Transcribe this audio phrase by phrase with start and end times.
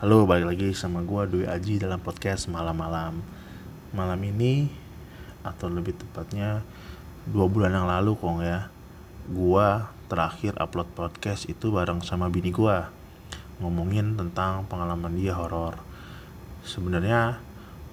[0.00, 3.20] Halo, balik lagi sama gua Dwi Aji dalam podcast malam-malam.
[3.92, 4.72] Malam ini
[5.44, 6.64] atau lebih tepatnya
[7.28, 8.72] dua bulan yang lalu kong ya,
[9.28, 12.88] gua terakhir upload podcast itu bareng sama bini gua
[13.60, 15.76] ngomongin tentang pengalaman dia horor.
[16.64, 17.36] Sebenarnya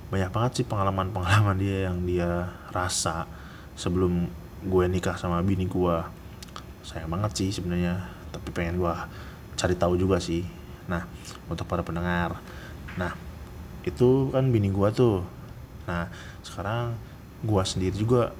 [0.08, 3.28] banyak banget sih pengalaman-pengalaman dia yang dia rasa
[3.76, 4.32] sebelum
[4.64, 6.08] gue nikah sama bini gua.
[6.88, 8.00] Sayang banget sih sebenarnya,
[8.32, 9.12] tapi pengen gua
[9.60, 10.48] cari tahu juga sih
[10.88, 11.04] Nah,
[11.52, 12.40] untuk para pendengar.
[12.96, 13.14] Nah,
[13.84, 15.24] itu kan bini gua tuh.
[15.88, 16.12] Nah,
[16.44, 16.96] sekarang
[17.44, 18.32] gua sendiri juga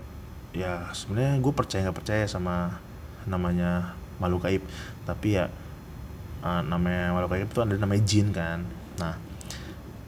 [0.56, 2.82] ya sebenarnya gue percaya nggak percaya sama
[3.30, 4.64] namanya makhluk gaib.
[5.06, 5.52] Tapi ya
[6.42, 8.66] uh, namanya makhluk gaib itu ada namanya jin kan.
[8.98, 9.16] Nah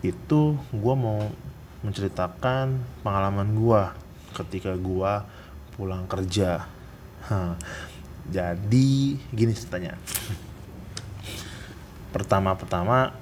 [0.02, 1.28] itu gue mau
[1.84, 3.82] menceritakan pengalaman gue
[4.42, 5.14] ketika gue
[5.76, 6.66] pulang kerja.
[8.30, 10.00] Jadi gini ceritanya
[12.10, 13.14] pertama-pertama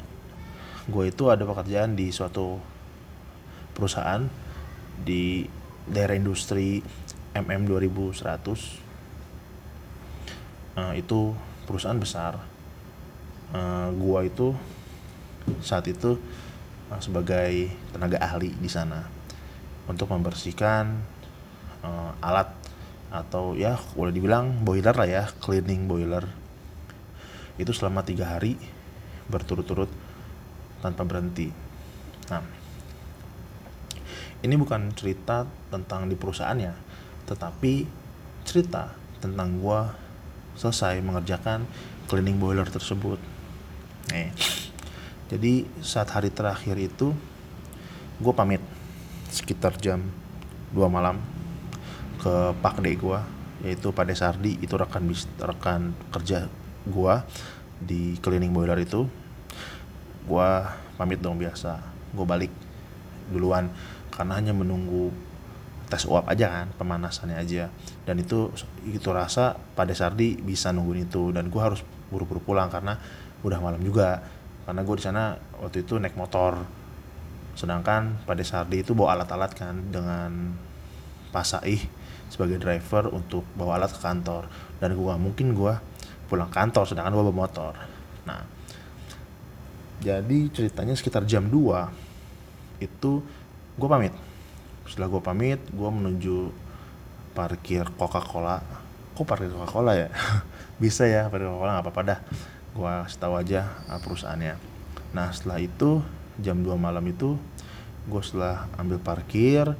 [0.87, 2.59] gue itu ada pekerjaan di suatu
[3.75, 4.23] perusahaan
[5.03, 5.43] di
[5.83, 6.79] daerah industri
[7.35, 8.87] MM 2100
[10.77, 11.35] uh, itu
[11.67, 12.39] perusahaan besar.
[13.51, 14.47] Uh, gue itu
[15.63, 16.19] saat itu
[16.91, 19.07] uh, sebagai tenaga ahli di sana
[19.87, 20.99] untuk membersihkan
[21.83, 22.51] uh, alat
[23.07, 26.27] atau ya boleh dibilang boiler lah ya cleaning boiler.
[27.59, 28.76] Itu selama tiga hari
[29.27, 29.91] berturut-turut
[30.79, 31.51] tanpa berhenti.
[32.31, 32.43] Nah,
[34.43, 36.73] ini bukan cerita tentang di perusahaannya,
[37.27, 37.73] tetapi
[38.47, 39.79] cerita tentang gue
[40.57, 41.67] selesai mengerjakan
[42.07, 43.19] cleaning boiler tersebut.
[44.13, 44.31] Nih,
[45.27, 47.11] jadi saat hari terakhir itu
[48.17, 48.63] gue pamit
[49.27, 50.01] sekitar jam
[50.71, 51.19] 2 malam
[52.17, 53.19] ke Pak De gue
[53.67, 55.03] yaitu Pak Desardi itu rekan
[55.41, 56.47] rekan kerja
[56.87, 57.15] gue
[57.81, 59.05] di cleaning boiler itu
[60.27, 60.49] gue
[60.99, 61.79] pamit dong biasa.
[62.11, 62.51] Gue balik
[63.31, 63.71] duluan
[64.11, 65.13] karena hanya menunggu
[65.87, 67.71] tes uap aja kan pemanasannya aja.
[68.03, 68.51] Dan itu
[68.83, 72.99] itu rasa pada Sardi bisa nungguin itu dan gue harus buru-buru pulang karena
[73.41, 74.19] udah malam juga.
[74.67, 76.59] Karena gue di sana waktu itu naik motor.
[77.55, 80.53] Sedangkan pada Sardi itu bawa alat-alat kan dengan
[81.31, 81.79] pasaih
[82.27, 84.51] sebagai driver untuk bawa alat ke kantor.
[84.83, 85.73] Dan gue mungkin gue
[86.27, 87.73] pulang kantor sedangkan gue bawa motor.
[88.27, 88.41] Nah
[90.03, 93.11] jadi ceritanya sekitar jam 2 itu
[93.79, 94.13] gue pamit.
[94.85, 96.51] Setelah gue pamit gue menuju
[97.33, 98.57] parkir Coca Cola
[99.17, 100.09] kok parkir Coca Cola ya?
[100.83, 102.19] Bisa ya parkir Coca Cola nggak apa-apa dah.
[102.77, 104.53] Gue tahu aja ah, perusahaannya.
[105.17, 106.05] Nah setelah itu
[106.37, 107.39] jam 2 malam itu
[108.07, 109.75] gue setelah ambil parkir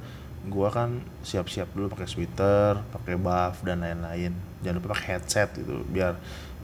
[0.48, 4.32] gue kan siap-siap dulu pakai sweater pakai buff dan lain-lain
[4.62, 6.18] jangan lupa pakai headset gitu biar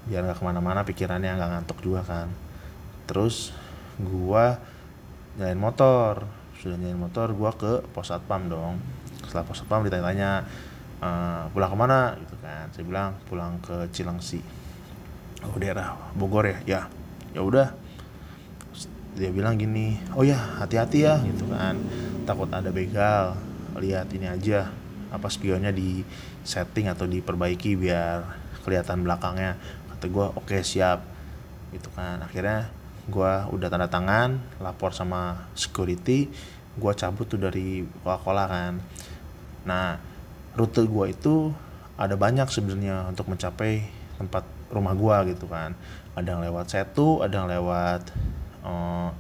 [0.04, 2.28] biar nggak ke mana-mana pikirannya nggak ngantuk juga kan.
[3.08, 3.52] Terus
[4.00, 4.44] gue
[5.40, 6.28] nyalain motor.
[6.60, 8.76] Sudah nyalain motor gue ke pos satpam dong.
[9.24, 10.44] Setelah pos satpam ditanya-tanya
[11.00, 11.08] e,
[11.52, 12.00] pulang ke mana?
[12.20, 12.68] Gitu kan.
[12.72, 14.40] Saya bilang pulang ke Cilengsi.
[15.44, 16.58] Oh daerah Bogor ya?
[16.64, 16.80] Ya.
[17.32, 17.68] Ya udah.
[19.14, 21.80] Dia bilang gini oh ya hati-hati ya gitu kan.
[22.28, 23.40] Takut ada begal.
[23.80, 24.68] Lihat ini aja
[25.14, 26.02] apa spionnya di
[26.44, 28.22] setting atau diperbaiki biar
[28.62, 29.58] kelihatan belakangnya.
[29.90, 31.02] Kata gue oke okay, siap.
[31.72, 32.22] Gitu kan.
[32.22, 32.70] Akhirnya
[33.04, 36.32] gue udah tanda tangan lapor sama security
[36.74, 38.72] gue cabut tuh dari Coca-Cola kan.
[39.68, 39.98] Nah
[40.58, 41.50] rute gue itu
[41.94, 43.86] ada banyak sebenarnya untuk mencapai
[44.18, 44.44] tempat
[44.74, 45.78] rumah gue gitu kan.
[46.18, 48.10] Ada yang lewat Setu ada yang lewat
[48.66, 49.10] uh,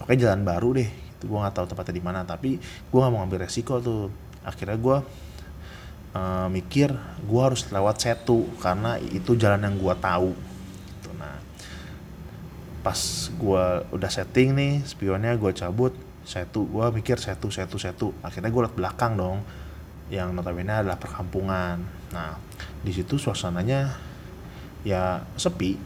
[0.00, 0.90] pokoknya jalan baru deh.
[1.20, 4.08] Itu gue nggak tahu tempatnya di mana tapi gue nggak mau ngambil resiko tuh.
[4.40, 4.96] Akhirnya gue
[6.14, 6.90] uh, mikir
[7.24, 10.32] gue harus lewat setu karena itu jalan yang gue tahu.
[10.34, 11.10] Gitu.
[11.18, 11.36] nah
[12.80, 15.92] pas gue udah setting nih spionnya gue cabut
[16.24, 18.14] setu gue mikir setu setu setu.
[18.22, 19.42] Akhirnya gue liat belakang dong
[20.10, 21.82] yang notabene adalah perkampungan.
[22.10, 22.34] Nah
[22.82, 23.94] di situ suasananya
[24.82, 25.76] ya sepi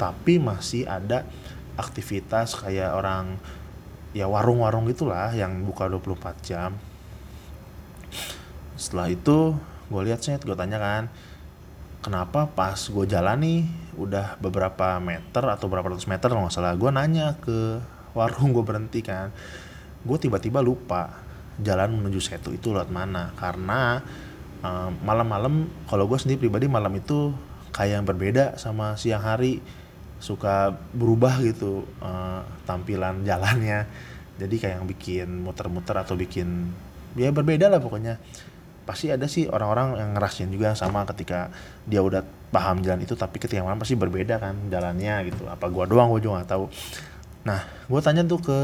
[0.00, 1.28] tapi masih ada
[1.76, 3.36] aktivitas kayak orang
[4.16, 6.72] ya warung-warung gitulah yang buka 24 jam
[8.80, 9.52] setelah itu
[9.92, 11.12] gue lihat sih gue tanya kan
[12.00, 13.60] kenapa pas gue jalan nih
[14.00, 17.76] udah beberapa meter atau berapa ratus meter kalau nggak salah gue nanya ke
[18.16, 19.28] warung gue berhenti kan
[20.00, 21.30] gue tiba-tiba lupa
[21.60, 23.36] jalan menuju setu itu lewat mana.
[23.36, 24.00] Karena
[24.64, 27.36] um, malam-malam kalau gue sendiri pribadi malam itu
[27.70, 29.60] kayak yang berbeda sama siang hari
[30.20, 33.86] suka berubah gitu uh, tampilan jalannya.
[34.40, 36.72] Jadi kayak yang bikin muter-muter atau bikin
[37.18, 38.22] ya berbeda lah pokoknya
[38.88, 41.52] pasti ada sih orang-orang yang ngerasain juga sama ketika
[41.86, 45.46] dia udah paham jalan itu tapi ketika malam pasti berbeda kan jalannya gitu.
[45.46, 46.64] Apa gua doang gua juga nggak tahu.
[47.46, 48.58] Nah gue tanya tuh ke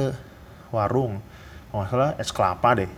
[0.74, 1.22] warung
[1.70, 2.90] kalau nggak salah es kelapa deh.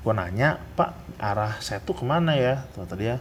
[0.00, 2.64] Gue nanya pak arah saya tuh ke mana ya?
[2.72, 3.14] Ternyata dia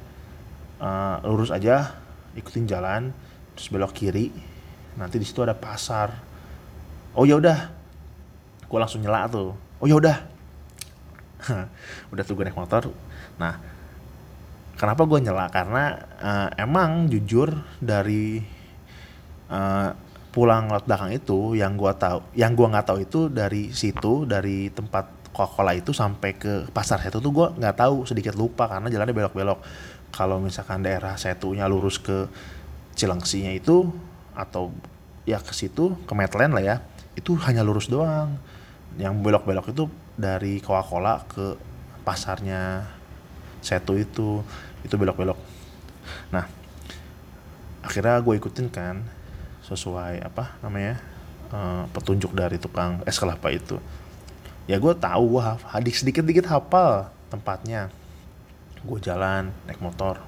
[0.80, 2.00] "Eh, lurus aja
[2.38, 3.12] ikutin jalan
[3.57, 4.31] terus belok kiri
[4.95, 6.12] nanti di situ ada pasar.
[7.16, 7.72] Oh ya udah.
[8.69, 9.57] Gue langsung nyela tuh.
[9.81, 10.39] Oh ya udah
[12.12, 12.92] udah tuh gue naik motor.
[13.40, 13.60] Nah
[14.76, 15.48] kenapa gue nyela?
[15.52, 18.44] Karena eh, emang jujur dari
[19.50, 19.90] eh,
[20.30, 24.70] pulang lewat belakang itu yang gua tahu yang gua nggak tahu itu dari situ dari
[24.70, 29.16] tempat Coca-Cola itu sampai ke pasar Setu tuh gua nggak tahu sedikit lupa karena jalannya
[29.18, 29.60] belok-belok.
[30.10, 32.30] Kalau misalkan daerah Setunya lurus ke
[32.98, 33.90] Cilengsinya itu
[34.34, 34.74] atau
[35.26, 36.76] ya ke situ ke Medland lah ya
[37.14, 38.40] itu hanya lurus doang
[38.98, 39.86] yang belok-belok itu
[40.18, 41.56] dari Coca-Cola ke
[42.04, 42.88] pasarnya
[43.60, 44.42] Setu itu
[44.84, 45.38] itu belok-belok.
[46.32, 46.48] Nah
[47.84, 49.04] akhirnya gue ikutin kan
[49.68, 50.98] sesuai apa namanya
[51.52, 53.78] eh, petunjuk dari tukang es kelapa itu.
[54.66, 57.92] Ya gue tahu gue hadik sedikit dikit hafal tempatnya.
[58.82, 60.24] Gue jalan naik motor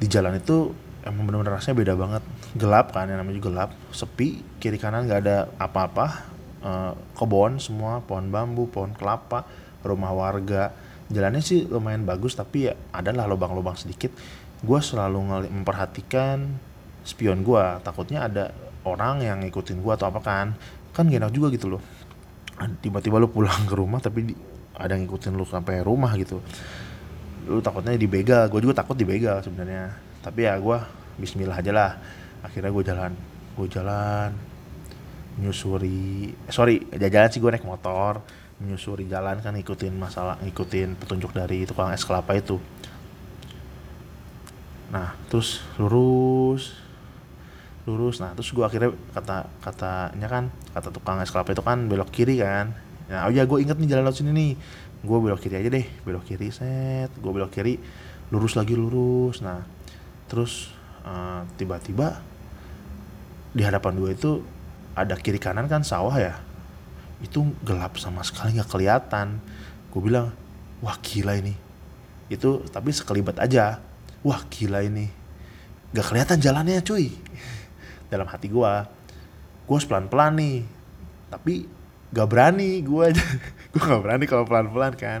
[0.00, 0.72] di jalan itu
[1.04, 2.22] emang bener-bener rasanya beda banget.
[2.56, 6.29] Gelap kan yang namanya gelap sepi kiri kanan nggak ada apa-apa
[6.60, 9.48] Eh, kebun semua pohon bambu pohon kelapa
[9.80, 10.76] rumah warga.
[11.08, 14.12] Jalannya sih lumayan bagus tapi ya adalah lubang-lubang sedikit.
[14.60, 16.44] Gue selalu memperhatikan
[17.00, 18.52] spion gue takutnya ada
[18.84, 20.46] orang yang ngikutin gue atau apa kan.
[20.92, 21.82] Kan gak enak juga gitu loh.
[22.84, 24.36] Tiba-tiba lu pulang ke rumah tapi
[24.76, 26.44] ada yang ngikutin lu sampai rumah gitu.
[27.48, 29.96] Lu takutnya dibegal gue juga takut dibegal sebenarnya.
[30.20, 30.76] Tapi ya gue
[31.16, 31.92] Bismillah aja lah.
[32.44, 33.12] Akhirnya gue jalan.
[33.56, 34.49] Gue jalan
[35.38, 38.24] menyusuri eh, sorry jalan sih gue naik motor
[38.60, 42.60] menyusuri jalan kan ngikutin masalah ngikutin petunjuk dari tukang es kelapa itu.
[44.92, 46.76] Nah terus lurus
[47.88, 48.20] lurus.
[48.20, 50.44] Nah terus gue akhirnya kata katanya kan
[50.76, 52.76] kata tukang es kelapa itu kan belok kiri kan.
[53.08, 54.52] Nah oh ya gue inget nih jalan lewat sini nih.
[55.00, 57.08] Gue belok kiri aja deh belok kiri set.
[57.16, 57.80] Gue belok kiri
[58.28, 59.40] lurus lagi lurus.
[59.40, 59.64] Nah
[60.28, 60.68] terus
[61.08, 62.20] eh, tiba-tiba
[63.56, 64.32] di hadapan gue itu
[64.94, 66.34] ada kiri kanan kan sawah ya?
[67.22, 69.38] Itu gelap sama sekali nggak kelihatan.
[69.90, 70.34] Gue bilang
[70.80, 71.54] wah gila ini.
[72.30, 73.78] Itu tapi sekelibat aja.
[74.22, 75.10] Wah gila ini.
[75.90, 77.10] Gak kelihatan jalannya cuy.
[78.12, 78.72] Dalam hati gue
[79.66, 80.62] gue pelan pelan nih.
[81.30, 81.66] Tapi
[82.10, 83.06] gak berani gue
[83.72, 85.20] gue gak berani kalau pelan pelan kan.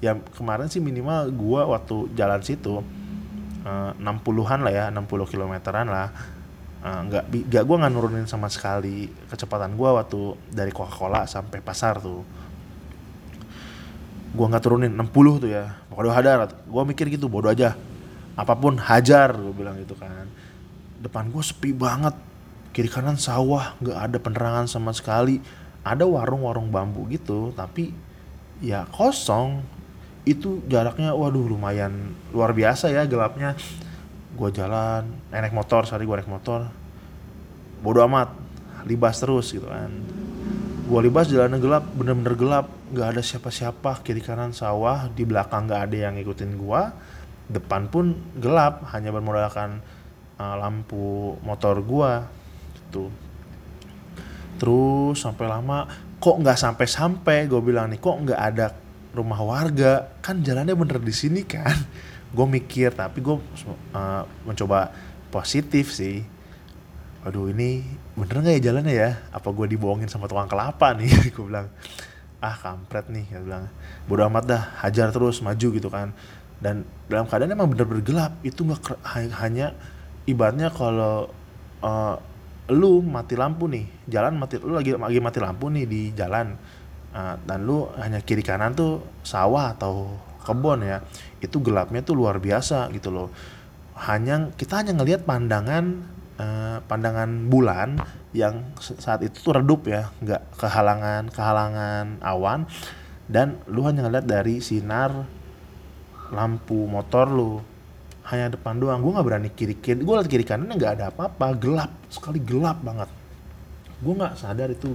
[0.00, 2.84] Ya kemarin sih minimal gue waktu jalan situ
[3.64, 6.35] eh, 60-an lah ya 60 kilometeran lah
[6.86, 10.20] nggak bi- nggak gue nggak nurunin sama sekali kecepatan gue waktu
[10.54, 12.22] dari Coca-Cola sampai pasar tuh.
[14.36, 15.74] Gue nggak turunin 60 tuh ya.
[15.90, 17.74] Pokoknya hadar gue mikir gitu bodoh aja.
[18.38, 20.30] Apa pun hajar gue bilang gitu kan.
[21.02, 22.14] Depan gue sepi banget.
[22.70, 25.42] Kiri kanan sawah nggak ada penerangan sama sekali.
[25.82, 27.90] Ada warung-warung bambu gitu tapi
[28.62, 29.64] ya kosong.
[30.26, 33.54] Itu jaraknya waduh lumayan luar biasa ya gelapnya
[34.36, 36.68] gue jalan naik motor sorry gue naik motor.
[37.80, 38.36] Bodoh amat
[38.84, 39.90] libas terus gitu kan.
[40.86, 42.66] Gue libas jalannya gelap bener-bener gelap.
[42.92, 46.82] Nggak ada siapa-siapa kiri kanan sawah di belakang nggak ada yang ngikutin gue
[47.46, 49.78] depan pun gelap hanya bermodalkan
[50.38, 52.12] uh, lampu motor gue
[52.78, 53.10] gitu.
[54.60, 58.66] Terus sampai lama kok nggak sampai-sampai gue bilang nih kok nggak ada
[59.16, 60.12] rumah warga?
[60.20, 61.76] Kan jalannya bener di sini kan
[62.34, 63.36] gue mikir tapi gue
[63.94, 64.90] uh, mencoba
[65.30, 66.22] positif sih.
[67.26, 67.82] Aduh ini
[68.14, 69.10] bener nggak ya jalannya ya?
[69.34, 71.10] Apa gue dibohongin sama tukang kelapa nih?
[71.34, 71.66] Gue bilang
[72.38, 73.66] ah kampret nih gue bilang.
[74.06, 76.14] Bodo amat dah hajar terus maju gitu kan.
[76.62, 79.02] Dan dalam keadaan emang bener-bener gelap itu nggak
[79.42, 79.74] hanya
[80.24, 81.28] ibaratnya kalau
[81.82, 82.14] uh,
[82.70, 86.54] lu mati lampu nih jalan mati lu lagi lagi mati lampu nih di jalan
[87.16, 91.00] Uh, dan lu hanya kiri kanan tuh sawah atau kebun ya
[91.40, 93.28] itu gelapnya tuh luar biasa gitu loh.
[93.96, 96.04] Hanya kita hanya ngelihat pandangan
[96.36, 98.00] uh, pandangan bulan
[98.36, 102.68] yang saat itu tuh redup ya nggak kehalangan kehalangan awan.
[103.26, 105.10] Dan lu hanya ngeliat dari sinar
[106.30, 107.58] lampu motor lu.
[108.26, 109.02] Hanya depan doang.
[109.02, 111.56] Gue nggak berani kiri kiri gue liat kiri kanannya nggak ada apa-apa.
[111.58, 113.10] Gelap sekali gelap banget.
[114.02, 114.94] Gue nggak sadar itu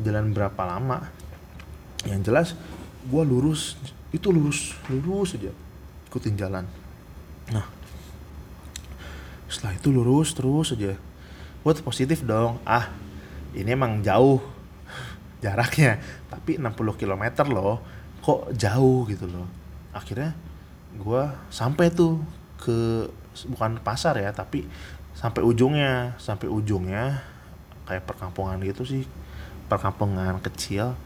[0.00, 1.08] jalan berapa lama.
[2.08, 2.48] Yang jelas
[3.00, 3.76] gue lurus
[4.10, 5.54] itu lurus lurus aja.
[6.10, 6.66] Ikutin jalan.
[7.54, 7.66] Nah
[9.50, 10.94] setelah itu lurus terus aja.
[11.62, 12.58] Tuh positif dong.
[12.66, 12.90] Ah
[13.54, 14.42] ini emang jauh
[15.44, 16.02] jaraknya.
[16.30, 17.82] Tapi 60 km loh.
[18.22, 19.46] Kok jauh gitu loh.
[19.94, 20.34] Akhirnya
[20.90, 21.22] gue
[21.54, 22.18] sampai tuh
[22.58, 23.06] ke
[23.46, 24.66] bukan pasar ya tapi
[25.14, 26.18] sampai ujungnya.
[26.18, 27.22] Sampai ujungnya
[27.86, 29.06] kayak perkampungan gitu sih.
[29.70, 30.98] Perkampungan kecil.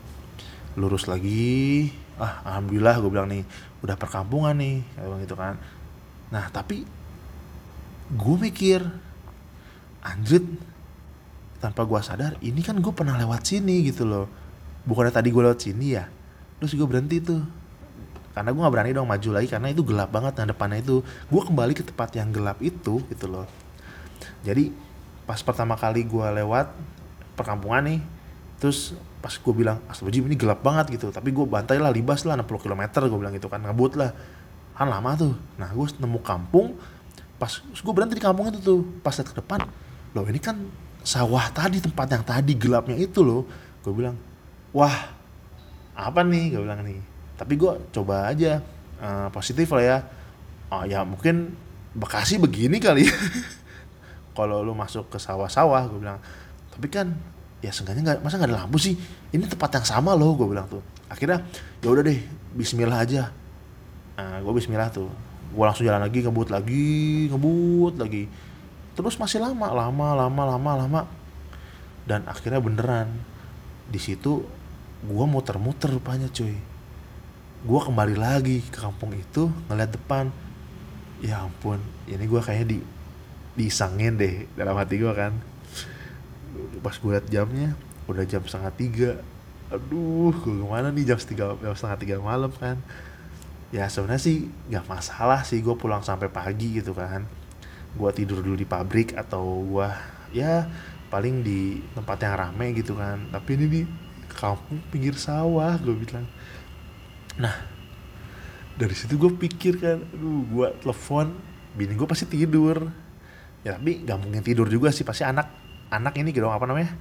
[0.74, 3.42] Lurus lagi ah alhamdulillah gue bilang nih
[3.82, 5.58] udah perkampungan nih kayak gitu kan.
[6.30, 6.86] Nah tapi
[8.14, 8.84] gue mikir
[10.04, 10.44] anjir
[11.58, 14.26] tanpa gue sadar ini kan gue pernah lewat sini gitu loh.
[14.84, 16.04] Bukannya tadi gue lewat sini ya?
[16.60, 17.42] Terus gue berhenti tuh.
[18.34, 21.00] Karena gue nggak berani dong maju lagi karena itu gelap banget nah depannya itu.
[21.30, 23.48] Gue kembali ke tempat yang gelap itu gitu loh.
[24.44, 24.70] Jadi
[25.24, 26.68] pas pertama kali gue lewat
[27.34, 28.00] perkampungan nih
[28.60, 28.92] terus
[29.24, 31.08] pas gue bilang astagfirullah ini gelap banget gitu.
[31.08, 33.64] Tapi gue bantai lah libas lah 60 km gue bilang gitu kan.
[33.64, 34.12] Ngebut lah.
[34.76, 35.32] Kan lama tuh.
[35.56, 36.76] Nah gue nemu kampung
[37.40, 38.84] pas gue berhenti di kampung itu tuh.
[39.00, 39.64] Pas lihat ke depan
[40.12, 40.60] loh ini kan
[41.00, 43.48] sawah tadi tempat yang tadi gelapnya itu loh.
[43.80, 44.20] Gue bilang
[44.76, 44.92] wah
[45.96, 46.52] apa nih?
[46.52, 47.00] Gue bilang nih.
[47.40, 48.60] Tapi gue coba aja
[49.00, 49.98] uh, positif lah ya.
[50.68, 51.64] Oh ya mungkin
[51.94, 53.06] Bekasi begini kali
[54.36, 56.18] kalau lu masuk ke sawah-sawah gue bilang.
[56.74, 57.14] Tapi kan
[57.64, 58.92] ya seenggaknya nggak masa nggak ada lampu sih?
[59.32, 60.84] Ini tempat yang sama loh gue bilang tuh.
[61.08, 61.40] Akhirnya
[61.80, 62.20] ya udah deh
[62.52, 63.32] Bismillah aja.
[64.20, 65.08] Nah, gue Bismillah tuh.
[65.54, 68.28] Gue langsung jalan lagi ngebut lagi ngebut lagi.
[68.92, 71.00] Terus masih lama lama lama lama lama.
[72.04, 73.08] Dan akhirnya beneran
[73.88, 74.44] di situ
[75.00, 76.52] gue muter-muter rupanya cuy.
[77.64, 80.28] Gue kembali lagi ke kampung itu ngeliat depan.
[81.24, 82.78] Ya ampun ini gue kayaknya di
[83.54, 85.32] disangin deh dalam hati gue kan
[86.80, 87.74] pas gue liat jamnya
[88.06, 89.10] udah jam setengah tiga.
[89.72, 91.14] Aduh gue ke mana nih?
[91.14, 92.78] Jam setengah jam setengah tiga malam kan?
[93.74, 97.26] Ya sebenarnya sih nggak masalah sih gue pulang sampai pagi gitu kan?
[97.96, 99.88] Gue tidur dulu di pabrik atau gue
[100.34, 100.68] ya
[101.10, 103.18] paling di tempat yang rame gitu kan?
[103.32, 103.82] Tapi ini di
[104.30, 106.26] kampung pinggir sawah gue bilang.
[107.40, 107.54] Nah
[108.74, 109.98] dari situ gue pikir kan?
[110.12, 111.34] Aduh gue telepon
[111.74, 112.92] bini gue pasti tidur.
[113.64, 115.63] Ya tapi nggak mungkin tidur juga sih pasti anak
[116.00, 116.92] anak ini gitu apa namanya?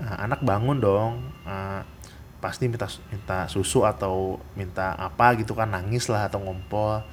[0.00, 1.84] Uh, anak bangun dong uh,
[2.40, 7.04] pasti minta minta susu atau minta apa gitu kan nangis lah atau ngompol.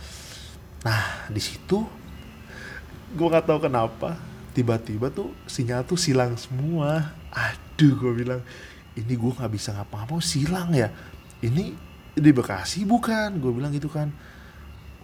[0.88, 1.84] Nah di situ
[3.12, 4.16] gue nggak tahu kenapa
[4.56, 7.12] tiba-tiba tuh sinyal tuh silang semua.
[7.36, 8.42] Aduh gue bilang
[8.96, 10.88] ini gue nggak bisa ngapa-ngapa silang ya?
[11.44, 11.76] Ini
[12.18, 13.38] di Bekasi bukan?
[13.44, 14.10] Gue bilang gitu kan.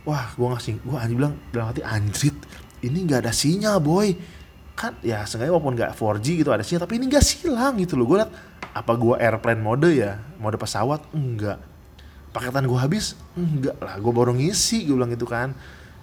[0.08, 2.36] Wah gue ngasih gue anjir bilang dalam hati anjrit
[2.84, 4.12] ini nggak ada sinyal boy
[4.74, 8.06] kan ya seenggaknya walaupun nggak 4G gitu ada sinyal tapi ini nggak silang gitu loh.
[8.10, 8.32] Gue liat
[8.74, 10.18] apa gue airplane mode ya?
[10.42, 11.06] Mode pesawat?
[11.14, 11.62] Enggak
[12.34, 13.14] paketan gue habis?
[13.38, 15.54] Enggak lah gue baru ngisi gue bilang gitu kan.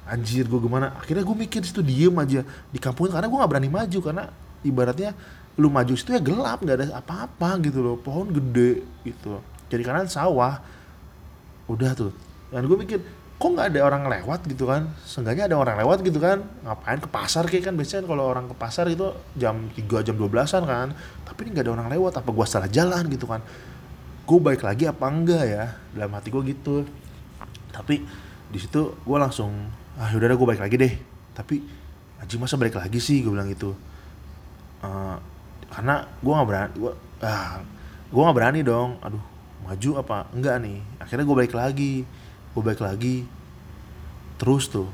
[0.06, 0.94] Anjir gue gimana?
[0.96, 2.46] Akhirnya gue mikir situ diem aja.
[2.70, 4.24] Di kampung itu karena gue nggak berani maju karena
[4.62, 5.10] ibaratnya
[5.58, 7.98] lu maju situ ya gelap nggak ada apa-apa gitu loh.
[7.98, 9.42] Pohon gede gitu.
[9.66, 10.62] Jadi kanan sawah.
[11.66, 12.14] Udah tuh.
[12.50, 12.98] Dan gue mikir
[13.40, 14.92] kok nggak ada orang lewat gitu kan?
[15.00, 16.44] Seenggaknya ada orang lewat gitu kan?
[16.60, 20.62] Ngapain ke pasar kayak kan biasanya kalau orang ke pasar itu jam 3 jam 12an
[20.68, 20.88] kan.
[21.24, 23.40] Tapi ini nggak ada orang lewat apa gua salah jalan gitu kan?
[24.28, 25.72] Gue baik lagi apa enggak ya?
[25.96, 26.84] Dalam hati gue gitu.
[27.72, 28.04] Tapi
[28.52, 30.94] di situ gue langsung ah yaudah gue balik lagi deh.
[31.32, 31.64] Tapi
[32.20, 33.24] aji masa balik lagi sih?
[33.24, 33.72] Gue bilang gitu.
[34.84, 35.16] Uh,
[35.72, 36.92] karena gue nggak berani gue
[37.24, 37.64] ah
[38.12, 39.00] gue nggak berani dong.
[39.00, 39.24] Aduh
[39.64, 40.78] maju apa enggak nih?
[41.00, 42.04] Akhirnya gue balik lagi
[42.54, 43.26] gue balik lagi.
[44.40, 44.88] Terus tuh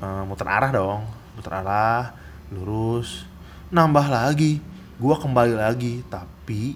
[0.00, 1.02] uh, muter arah dong
[1.36, 2.14] muter arah
[2.50, 3.28] lurus.
[3.70, 4.58] Nambah lagi
[4.98, 6.02] gue kembali lagi.
[6.06, 6.74] Tapi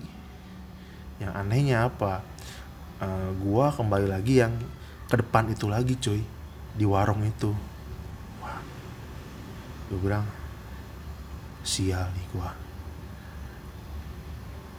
[1.22, 2.22] yang anehnya apa?
[3.02, 4.54] Uh, eh, gue kembali lagi yang
[5.10, 6.22] ke depan itu lagi cuy.
[6.72, 7.50] Di warung itu.
[8.38, 8.60] Wah.
[9.90, 10.24] Gue bilang
[11.62, 12.48] sial nih gue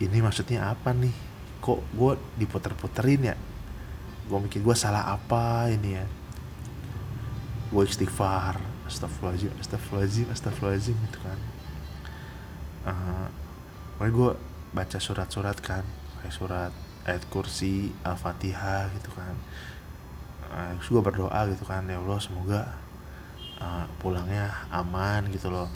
[0.03, 1.15] ini maksudnya apa nih?
[1.63, 3.35] Kok gue diputer-puterin ya
[4.23, 6.05] gue mikir gue salah apa ini ya?
[7.73, 11.39] Gue istighfar astagfirullahaladzim astagfirullahaladzim astagfirullahaladzim gitu kan.
[12.83, 13.27] Uh,
[14.03, 14.31] gue
[14.75, 15.85] baca surat-surat kan
[16.19, 16.71] kayak surat
[17.07, 19.35] ayat kursi al-fatihah gitu kan.
[20.53, 22.61] Uh, gue berdoa gitu kan ya Allah semoga
[23.59, 25.67] uh, pulangnya aman gitu loh.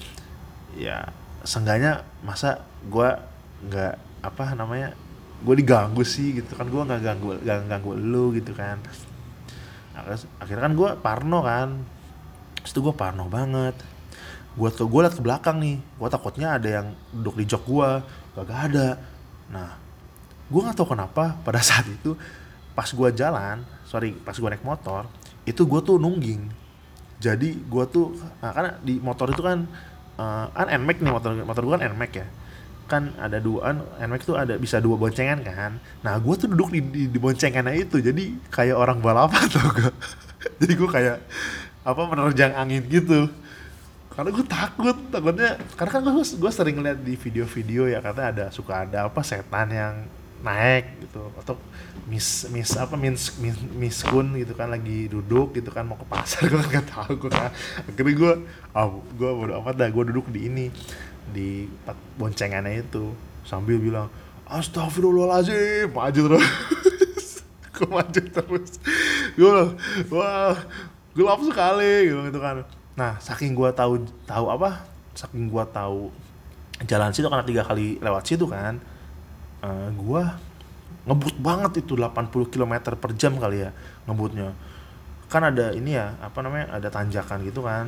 [0.75, 1.12] Ya
[1.48, 3.10] seenggaknya masa gue
[3.68, 4.94] nggak apa namanya
[5.38, 8.82] gue diganggu sih gitu kan gue nggak ganggu gak ganggu lu gitu kan.
[10.41, 11.70] Akhirnya kan gue parno kan.
[12.65, 13.77] Itu gue parno banget.
[14.58, 17.89] Gue ke gue liat ke belakang nih gue takutnya ada yang duduk di jok gue
[18.41, 18.98] gak ada.
[19.53, 19.77] Nah
[20.48, 22.17] gue nggak tahu kenapa pada saat itu
[22.74, 25.10] pas gue jalan sorry pas gue naik motor
[25.46, 26.50] itu gue tuh nungging.
[27.17, 29.65] Jadi gue tuh nah, karena di motor itu kan
[30.17, 32.27] uh, kan nmax nih motor motor gue kan nmax ya
[32.88, 35.75] kan ada dua kan NMAX tuh ada bisa dua boncengan kan.
[36.01, 39.91] Nah gue tuh duduk di, di, di boncengannya itu jadi kayak orang balapan tuh gue
[40.63, 41.17] jadi gue kayak
[41.84, 43.27] apa menerjang angin gitu.
[44.15, 48.46] Karena gue takut takutnya karena kan gue gue sering lihat di video-video ya katanya ada
[48.50, 49.96] suka ada apa setan yang
[50.41, 51.58] naik gitu atau
[52.08, 56.46] mis mis apa mis mis miskun gitu kan lagi duduk gitu kan mau ke pasar
[56.50, 57.51] gue kan nggak tahu gue kan.
[57.84, 58.34] Akhirnya gue
[58.74, 60.65] oh, gue bodo amat dah gue duduk di ini
[61.31, 61.67] di
[62.19, 63.12] boncengannya itu.
[63.48, 64.07] Sambil bilang
[64.48, 65.91] astagfirullahaladzim.
[65.91, 66.48] Maju terus.
[67.75, 68.69] Gue maju terus.
[69.38, 69.72] Gue bilang
[70.10, 70.57] wah
[71.13, 72.65] gelap sekali gitu, gitu kan.
[72.98, 74.86] Nah saking gue tahu tahu apa?
[75.13, 76.10] Saking gue tahu
[76.86, 78.77] jalan situ karena tiga kali lewat situ kan
[79.65, 80.24] uh, gue
[81.07, 83.72] ngebut banget itu 80 km per jam kali ya
[84.05, 84.53] ngebutnya
[85.27, 87.88] kan ada ini ya apa namanya ada tanjakan gitu kan.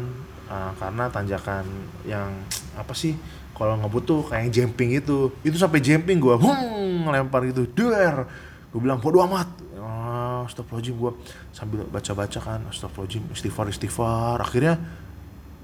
[0.50, 1.62] Uh, karena tanjakan
[2.10, 2.34] yang
[2.74, 3.14] apa sih
[3.54, 8.28] kalau ngebut tuh kayak jumping itu itu sampai jumping gue hung lempar gitu der.
[8.70, 9.50] Gue bilang bodo amat.
[9.80, 11.12] Oh, astagfirullahaladzim gue
[11.56, 14.76] sambil baca-baca kan astagfirullahaladzim istighfar istighfar akhirnya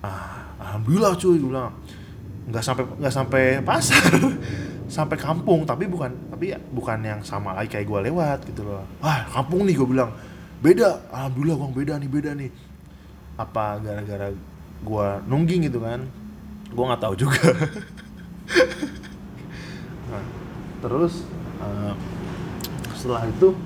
[0.04, 1.76] ah, alhamdulillah cuy gue bilang.
[2.46, 4.12] Nggak sampai nggak sampai pasar
[4.96, 8.86] sampai kampung tapi bukan tapi ya bukan yang sama lagi kayak gue lewat gitu loh.
[9.04, 10.12] Wah kampung nih gue bilang
[10.64, 12.52] beda alhamdulillah gue beda nih beda nih.
[13.36, 14.32] Apa gara-gara
[14.86, 16.04] gue nungging gitu kan?
[16.72, 17.42] Gue nggak tahu juga.
[20.06, 20.22] Nah,
[20.86, 21.26] terus
[21.58, 21.98] uh,
[22.94, 23.58] setelah itu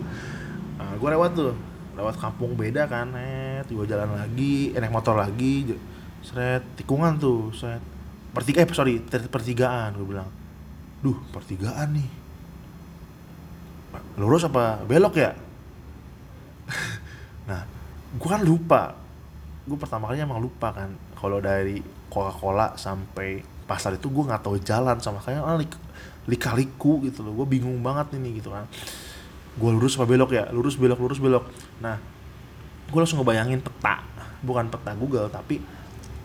[0.80, 1.52] uh, eh, gue lewat tuh
[2.00, 5.76] lewat kampung beda kan net gue jalan lagi eh, motor lagi
[6.24, 7.84] seret tikungan tuh seret.
[8.32, 10.32] Pertiga eh sorry pertigaan gue bilang.
[11.04, 12.10] Duh pertigaan nih.
[14.16, 15.36] Lurus apa belok ya
[17.50, 17.66] nah
[18.14, 18.94] gue kan lupa.
[19.66, 21.78] Gue pertama kali emang lupa kan kalau dari
[22.10, 25.74] Coca-Cola sampai pasar itu gue nggak tahu jalan sama kayak ah, lik,
[26.26, 27.34] lika-liku gitu loh.
[27.44, 28.66] Gue bingung banget ini gitu kan.
[29.54, 30.50] Gue lurus apa belok ya?
[30.50, 31.46] Lurus belok lurus belok.
[31.82, 32.02] Nah
[32.90, 34.02] gue langsung ngebayangin peta.
[34.42, 35.62] Bukan peta Google tapi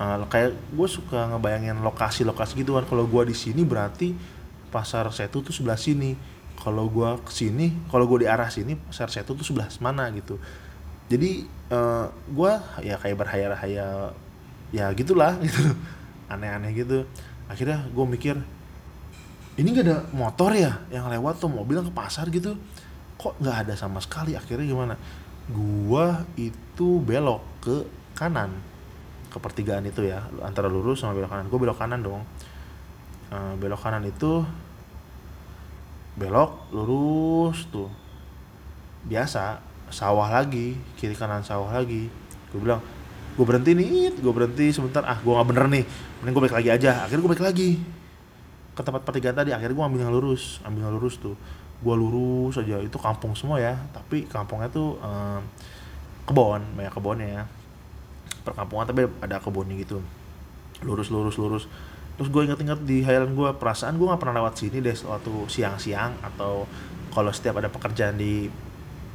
[0.00, 2.88] uh, kayak gue suka ngebayangin lokasi-lokasi gitu kan.
[2.88, 4.16] Kalau gue di sini berarti
[4.72, 6.16] pasar setu tuh sebelah sini.
[6.56, 10.40] Kalau gue ke sini kalau gue di arah sini pasar setu tuh sebelah mana gitu
[11.08, 12.52] jadi uh, eh, gue
[12.88, 14.16] ya kayak berhayal-hayal
[14.72, 15.74] ya gitulah gitu.
[16.32, 17.04] Aneh-aneh gitu.
[17.46, 18.36] Akhirnya gue mikir
[19.54, 22.58] ini gak ada motor ya yang lewat tuh mobil ke pasar gitu?
[23.20, 24.34] Kok nggak ada sama sekali?
[24.34, 24.98] Akhirnya gimana?
[25.46, 27.76] Gue itu belok ke
[28.16, 28.50] kanan
[29.30, 31.46] ke pertigaan itu ya antara lurus sama belok kanan.
[31.52, 32.22] Gue belok kanan dong.
[33.30, 34.42] Uh, belok kanan itu
[36.18, 37.92] belok lurus tuh.
[39.06, 42.11] Biasa sawah lagi kiri kanan sawah lagi.
[42.50, 42.83] Gue bilang
[43.35, 45.07] gue berhenti nih gue berhenti sebentar.
[45.07, 45.85] Ah gue nggak bener nih.
[46.18, 47.07] Mending gue balik lagi aja.
[47.07, 47.70] Akhirnya gue balik lagi.
[48.74, 51.38] Ke tempat pertigaan tadi akhirnya gue ambil yang lurus ambil yang lurus tuh.
[51.78, 52.83] Gue lurus aja.
[52.83, 53.78] Itu kampung semua ya.
[53.94, 55.40] Tapi kampungnya tuh um,
[56.26, 57.42] kebon banyak kebonnya ya.
[58.42, 60.02] Perkampungan tapi ada kebunnya gitu.
[60.83, 61.64] Lurus lurus lurus.
[62.14, 66.14] Terus gue inget-inget di hayalan gue perasaan gue nggak pernah lewat sini deh suatu siang-siang
[66.22, 66.66] atau
[67.11, 68.46] kalau setiap ada pekerjaan di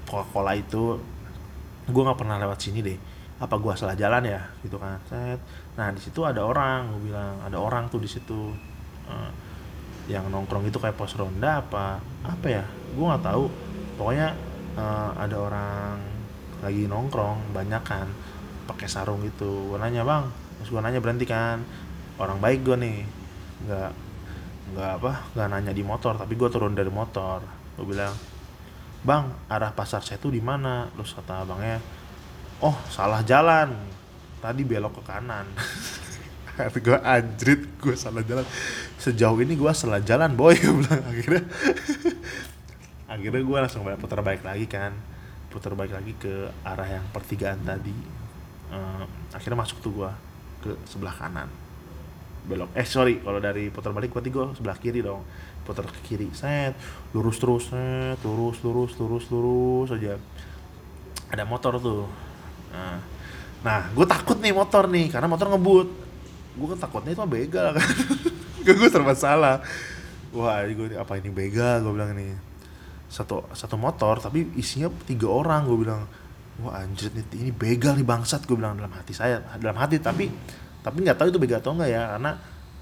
[0.10, 0.98] Coca-Cola itu
[1.86, 2.98] gue nggak pernah lewat sini deh.
[3.38, 4.42] Apa gue salah jalan ya?
[4.66, 4.98] Gitu kan.
[5.06, 5.38] Set.
[5.78, 7.38] Nah di situ ada orang gue bilang.
[7.46, 8.50] Ada orang tuh di situ
[9.06, 9.32] uh,
[10.10, 12.66] yang nongkrong itu kayak pos ronda apa apa ya?
[12.98, 13.46] Gue nggak tahu.
[14.02, 14.34] Pokoknya
[14.74, 15.96] uh, ada orang
[16.60, 18.10] lagi nongkrong banyak kan
[18.66, 19.70] pakai sarung gitu.
[19.72, 20.26] Gue nanya bang
[20.60, 21.62] terus gue nanya berhenti kan?
[22.18, 22.98] Orang baik gue nih.
[23.70, 23.92] Nggak
[24.70, 27.40] nggak apa nggak nanya di motor tapi gue turun dari motor.
[27.80, 28.12] Gue bilang
[29.00, 30.92] bang arah pasar saya tuh di mana?
[30.92, 31.80] Terus kata abangnya
[32.64, 33.76] oh salah jalan.
[34.40, 35.48] Tadi belok ke kanan.
[36.84, 38.44] Gue anjrit gue salah jalan.
[39.00, 40.56] Sejauh ini gue salah jalan boy.
[40.64, 41.44] Gue bilang akhirnya
[43.16, 44.92] akhirnya gue langsung putar balik lagi kan.
[45.48, 47.96] Putar balik lagi ke arah yang pertigaan tadi.
[48.70, 50.12] Uh, akhirnya masuk tuh gue
[50.68, 51.48] ke sebelah kanan.
[52.44, 55.24] Belok eh sorry kalau dari putar balik berarti gue sebelah kiri dong
[55.70, 56.74] putar ke kiri set
[57.14, 60.18] lurus terus set lurus lurus lurus lurus aja.
[61.30, 62.10] Ada motor tuh.
[62.74, 62.98] Nah,
[63.62, 65.88] nah gue takut nih motor nih karena motor ngebut.
[66.58, 67.86] Gue kan takutnya itu begal kan.
[68.66, 69.64] Gue serba salah
[70.34, 72.34] wah gue apa ini begal gue bilang ini.
[73.10, 76.02] Satu satu motor tapi isinya tiga orang gue bilang.
[76.60, 79.42] Wah anjir nih ini begal nih bangsat gue bilang dalam hati saya.
[79.58, 80.30] Dalam hati tapi
[80.80, 82.32] tapi nggak tahu itu bega atau enggak ya karena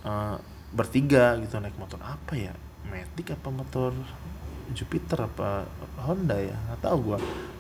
[0.06, 0.36] uh,
[0.74, 2.00] bertiga gitu naik motor.
[2.04, 2.54] Apa ya
[2.92, 3.92] Matic apa motor
[4.76, 5.64] Jupiter apa,
[6.04, 6.56] Honda ya?
[6.68, 7.18] Nggak tahu gua.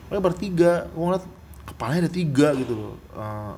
[0.08, 0.74] Pokoknya bertiga.
[0.92, 1.26] Gua ngeliat
[1.68, 2.96] kepalanya ada tiga gitu loh.
[3.16, 3.54] Uh,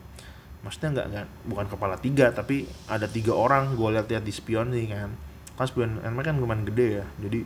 [0.61, 4.91] maksudnya nggak nggak bukan kepala tiga tapi ada tiga orang gua lihat-lihat di spion nih
[4.93, 5.09] kan.
[5.57, 7.05] Kan spion NMAX kan lumayan gede ya.
[7.21, 7.41] Jadi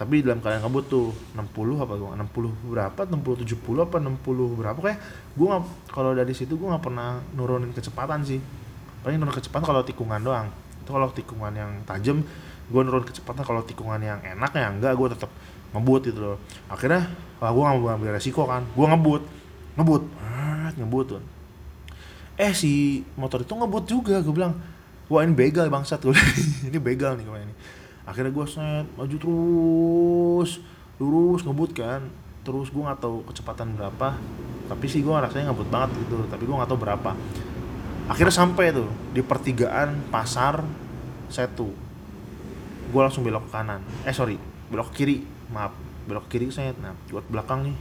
[0.00, 4.78] tapi dalam keadaan ngebut tuh 60 apa gua 60 berapa 60 70 apa 60 berapa.
[4.80, 4.98] Kayak
[5.36, 8.40] gua kalau dari situ gua nggak pernah nurunin kecepatan sih.
[9.00, 10.48] Paling nurun kecepatan kalau tikungan doang.
[10.80, 12.24] Itu kalau tikungan yang tajam
[12.70, 15.30] gue nurun kecepatan kalau tikungan yang enak ya enggak gue tetap
[15.74, 16.38] ngebut gitu loh.
[16.70, 17.10] Akhirnya
[17.42, 19.22] wah gue gak mau ambil resiko kan gue ngebut
[19.74, 21.22] ngebut ah, ngebut tuh.
[22.38, 24.54] Eh si motor itu ngebut juga gue bilang
[25.10, 26.14] wah ini begal bangsat gue
[26.70, 27.54] ini begal nih kemarin ini.
[28.06, 30.50] Akhirnya gue set maju terus
[31.02, 32.06] lurus ngebut kan.
[32.46, 34.14] Terus gue nggak tahu kecepatan berapa
[34.70, 37.10] tapi sih gue rasanya ngebut banget gitu tapi gue nggak tahu berapa.
[38.06, 40.62] Akhirnya sampai tuh di pertigaan pasar
[41.30, 41.89] setu
[42.90, 43.80] gue langsung belok ke kanan.
[44.04, 44.36] Eh sorry
[44.68, 45.16] belok ke kiri.
[45.54, 45.74] Maaf
[46.04, 47.76] belok ke kiri saya nah buat belakang nih.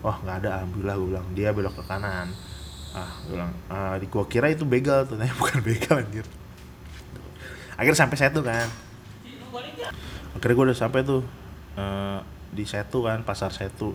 [0.00, 0.50] Wah nggak ada.
[0.62, 2.30] Alhamdulillah gue bilang dia belok ke kanan.
[2.94, 5.18] Ah gue bilang ah, di gua kira itu begal tuh.
[5.42, 6.26] Bukan begal anjir.
[7.76, 8.68] Akhirnya sampai setu kan.
[10.36, 11.26] Akhirnya gue udah sampai tuh
[11.76, 12.18] eh,
[12.54, 13.92] di setu kan pasar setu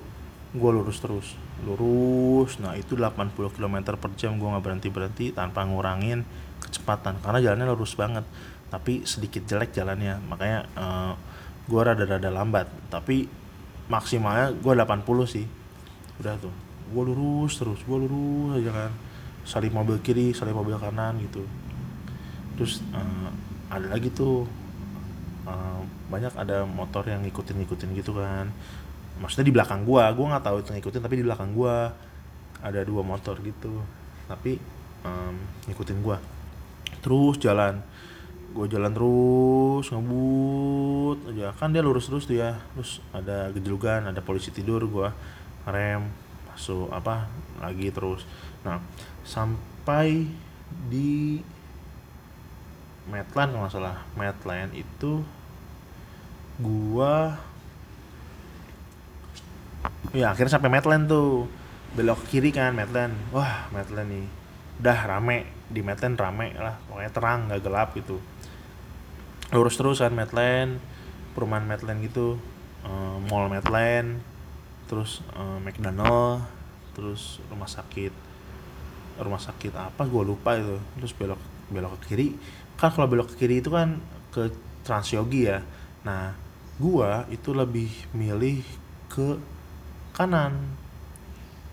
[0.51, 1.27] gue lurus terus
[1.63, 2.59] lurus.
[2.59, 6.27] Nah itu 80 km per jam gue nggak berhenti berhenti tanpa ngurangin
[6.61, 8.27] kecepatan karena jalannya lurus banget
[8.71, 10.15] tapi sedikit jelek jalannya.
[10.31, 11.13] Makanya eh,
[11.67, 12.71] gue rada-rada lambat.
[12.87, 13.27] Tapi
[13.91, 15.45] maksimalnya gue 80 sih.
[16.23, 16.55] Udah tuh.
[16.95, 18.91] Gue lurus terus gue lurus aja kan.
[19.43, 21.43] Salip mobil kiri salip mobil kanan gitu.
[22.55, 23.29] Terus eh,
[23.67, 24.47] ada lagi tuh.
[25.45, 28.47] Eh, banyak ada motor yang ngikutin ngikutin gitu kan.
[29.19, 30.07] Maksudnya di belakang gua.
[30.15, 31.91] Gua nggak tahu itu ngikutin tapi di belakang gua
[32.63, 33.83] ada dua motor gitu.
[34.31, 34.55] Tapi
[35.03, 35.35] em,
[35.67, 36.17] ngikutin gua.
[37.03, 37.79] Terus jalan
[38.51, 41.55] gue jalan terus ngebut aja.
[41.55, 42.59] Kan dia lurus terus tuh ya.
[42.75, 45.15] Terus ada gejolukan ada polisi tidur gua
[45.63, 46.09] rem
[46.51, 47.31] masuk apa
[47.63, 48.27] lagi terus.
[48.67, 48.83] Nah
[49.23, 50.27] sampai
[50.91, 51.39] di
[53.07, 53.97] Medland kalau salah.
[54.19, 55.23] Medland itu
[56.59, 57.39] gua
[60.11, 61.47] ya akhirnya sampai Medland tuh.
[61.91, 64.27] Belok kiri kan Medland wah Medland nih.
[64.83, 65.47] Udah rame.
[65.71, 66.75] Di Medland rame lah.
[66.87, 68.19] Pokoknya terang nggak gelap gitu
[69.51, 70.79] lurus terus kan Medland
[71.35, 72.39] perumahan Medland gitu
[72.87, 74.23] eh, mall Medland
[74.87, 76.43] terus eh, McDonald
[76.95, 78.31] terus rumah sakit
[79.21, 80.77] rumah sakit apa gue lupa itu.
[80.99, 82.27] Terus belok belok ke kiri.
[82.75, 84.01] Kan kalau belok ke kiri itu kan
[84.33, 85.59] ke Transyogi ya.
[86.07, 86.33] Nah
[86.81, 88.65] gua itu lebih milih
[89.11, 89.37] ke
[90.17, 90.57] kanan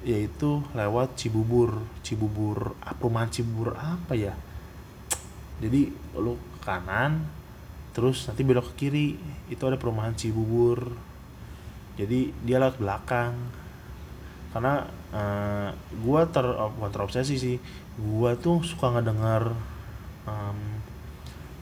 [0.04, 1.82] yaitu lewat Cibubur.
[2.04, 4.36] Cibubur ah, perumahan Cibubur apa ya?
[5.58, 7.26] Jadi lu kanan
[7.98, 9.18] terus nanti belok ke kiri
[9.50, 10.94] itu ada perumahan Cibubur.
[11.98, 13.34] Jadi dia lewat belakang.
[14.54, 17.58] Karena eh, gua ter bukan terobsesi sih.
[17.98, 19.50] Gua tuh suka ngedengar
[20.30, 20.78] em,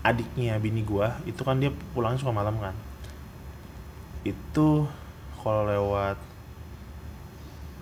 [0.04, 2.76] adiknya bini gua itu kan dia pulangnya suka malam kan.
[4.20, 4.84] Itu
[5.40, 6.20] kalau lewat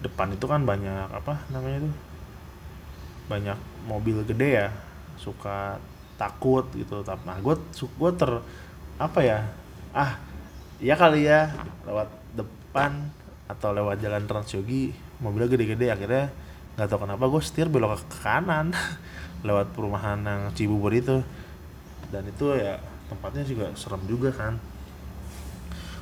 [0.07, 1.95] depan itu kan banyak apa namanya tuh?
[3.27, 3.59] Banyak
[3.91, 4.69] mobil gede ya
[5.19, 5.83] suka
[6.17, 7.03] takut gitu.
[7.03, 8.31] Tapi nah gue gue ter
[8.95, 9.51] apa ya
[9.91, 10.19] ah
[10.79, 11.51] ya kali ya
[11.87, 13.11] lewat depan
[13.51, 16.31] atau lewat jalan Transyogi mobilnya gede-gede akhirnya
[16.75, 18.75] nggak tahu kenapa gue setir belok ke kanan
[19.47, 21.21] lewat perumahan yang Cibubur itu.
[22.09, 22.81] Dan itu ya
[23.13, 24.57] tempatnya juga serem juga kan.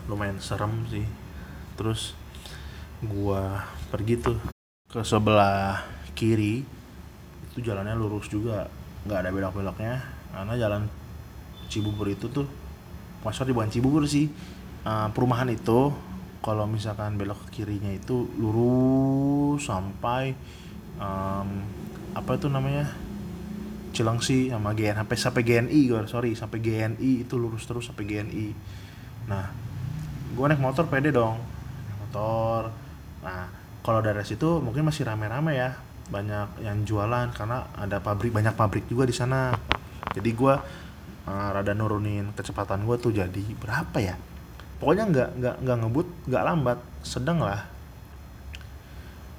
[0.07, 1.05] Lumayan serem sih.
[1.75, 2.15] Terus
[3.03, 4.39] gua pergi tuh
[4.87, 5.83] ke sebelah
[6.15, 6.63] kiri
[7.51, 8.71] itu jalannya lurus juga
[9.05, 9.95] nggak ada belok-beloknya.
[10.33, 10.83] Karena jalan
[11.69, 12.45] Cibubur itu tuh
[13.23, 14.29] Mas sorry bukan Cibubur sih
[14.83, 15.95] Eh, perumahan itu
[16.43, 20.35] kalau misalkan belok ke kirinya itu lurus sampai
[20.99, 21.49] em,
[22.19, 22.91] apa itu namanya
[23.95, 28.47] Cilengsi sama GN sampai sampai GNI gue sorry sampai GNI itu lurus terus sampai GNI
[29.31, 29.55] nah
[30.35, 32.75] gue naik motor pede dong naik motor.
[33.23, 33.47] Nah
[33.87, 35.79] kalau dari situ mungkin masih rame-rame ya
[36.13, 39.57] banyak yang jualan karena ada pabrik banyak pabrik juga di sana.
[40.13, 40.55] Jadi gue
[41.25, 44.15] eh, rada nurunin kecepatan gue tuh jadi berapa ya?
[44.77, 47.65] Pokoknya nggak nggak nggak ngebut nggak lambat sedang lah.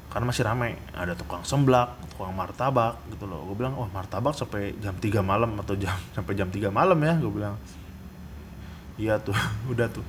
[0.09, 3.45] Karena masih ramai ada tukang semblak tukang martabak gitu loh.
[3.53, 7.13] Gue bilang wah martabak sampai jam 3 malam atau jam sampai jam 3 malam ya
[7.21, 7.55] gue bilang.
[8.97, 9.37] Iya tuh
[9.71, 10.05] udah tuh.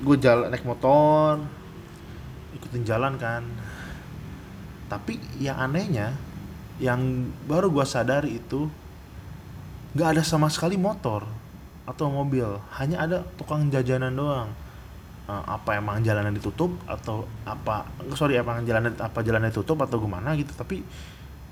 [0.00, 1.38] Gue jalan naik motor
[2.56, 3.46] ikutin jalan kan
[4.90, 6.18] tapi yang anehnya
[6.82, 8.66] yang baru gue sadari itu
[9.94, 11.22] nggak ada sama sekali motor
[11.86, 12.46] atau mobil.
[12.74, 14.50] Hanya ada tukang jajanan doang.
[15.30, 17.86] Eh, apa emang jalanan ditutup atau apa
[18.18, 20.50] sorry apa jalanan apa jalannya ditutup atau gimana gitu.
[20.58, 20.82] Tapi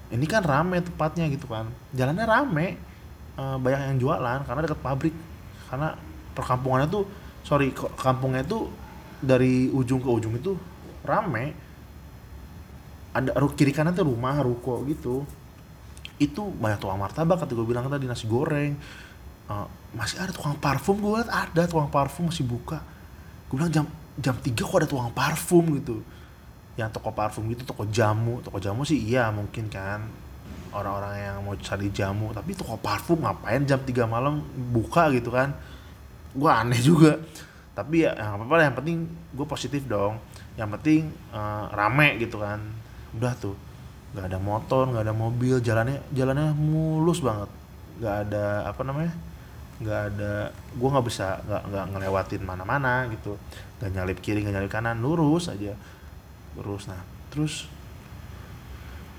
[0.09, 1.71] ini kan rame tempatnya gitu kan.
[1.95, 2.67] Jalannya rame
[3.39, 5.15] eh, banyak yang jualan karena dekat pabrik.
[5.71, 5.95] Karena
[6.35, 7.05] perkampungannya tuh
[7.47, 8.67] sorry kampungnya tuh
[9.19, 10.55] dari ujung ke ujung itu
[11.03, 11.68] rame
[13.19, 15.27] ada kiri kanan tuh rumah ruko gitu.
[16.23, 18.79] Itu banyak tukang martabak kata gue bilang tadi nasi goreng.
[19.51, 22.79] Uh, masih ada tukang parfum gue liat ada tukang parfum masih buka.
[23.51, 23.85] Gue bilang jam
[24.19, 25.99] jam tiga kok ada tukang parfum gitu.
[26.79, 28.39] Yang toko parfum gitu toko jamu.
[28.47, 30.07] Toko jamu sih iya mungkin kan.
[30.71, 32.31] Orang-orang yang mau cari jamu.
[32.31, 35.51] Tapi toko parfum ngapain jam 3 malam buka gitu kan?
[36.37, 37.19] Gue aneh juga.
[37.75, 38.97] Tapi ya yang apa-apa yang penting
[39.35, 40.23] gue positif dong.
[40.55, 41.03] Yang penting
[41.35, 42.59] uh, rame gitu kan
[43.17, 43.57] udah tuh
[44.09, 47.51] nggak ada motor nggak ada mobil jalannya jalannya mulus banget.
[48.01, 49.13] Nggak ada apa namanya
[49.79, 53.37] nggak ada gue nggak bisa nggak nggak ngelewatin mana-mana gitu.
[53.79, 55.77] Nggak nyalip kiri nggak nyalip kanan lurus aja.
[56.57, 57.01] Lurus nah.
[57.29, 57.69] Terus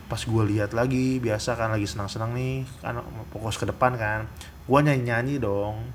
[0.10, 2.97] pas gue lihat lagi biasa kan lagi senang-senang nih kan
[3.30, 4.25] fokus ke depan kan.
[4.65, 5.86] Gue nyanyi nyanyi dong.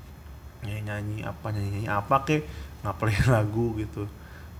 [0.63, 2.41] Nyanyi nyanyi apa nyanyi nyanyi apa kek
[2.81, 4.07] ngapelin lagu gitu.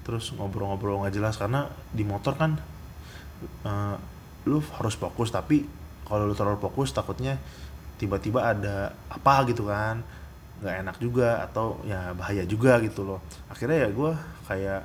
[0.03, 2.74] Terus ngobrol-ngobrol nggak jelas karena di motor kan
[3.65, 3.95] uh,
[4.45, 5.65] lu harus fokus tapi
[6.05, 7.41] kalau lu terlalu fokus takutnya
[7.97, 10.03] tiba-tiba ada apa gitu kan
[10.61, 13.19] nggak enak juga atau ya bahaya juga gitu loh.
[13.51, 14.11] Akhirnya ya gue
[14.47, 14.81] kayak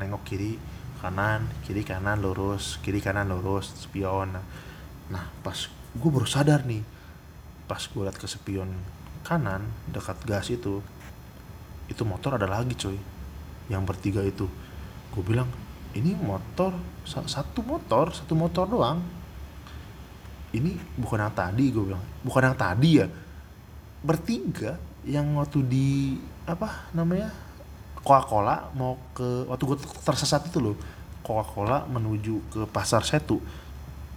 [0.00, 0.56] nengok kiri
[1.00, 4.32] kanan kiri kanan lurus kiri kanan lurus spion.
[5.10, 5.56] Nah pas
[5.90, 6.80] gue baru sadar nih
[7.68, 8.70] pas gue liat ke spion
[9.26, 10.80] kanan dekat gas itu
[11.90, 12.96] itu motor ada lagi coy.
[13.68, 14.46] Yang bertiga itu.
[15.10, 15.50] Gue bilang
[15.94, 16.70] ini motor
[17.06, 19.02] satu motor satu motor doang.
[20.50, 22.02] Ini bukan yang tadi gue bilang.
[22.26, 23.06] Bukan yang tadi ya.
[24.02, 27.30] Bertiga yang waktu di apa namanya
[28.00, 30.76] Coca-Cola mau ke waktu gue tersesat itu loh.
[31.22, 33.38] Coca-Cola menuju ke pasar Setu.